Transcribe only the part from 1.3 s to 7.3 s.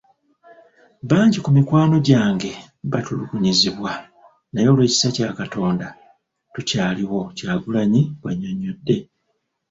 ku mikwano gyange baatulugunyizibwa naye olw'ekisa kya Katonda tukyaliwo."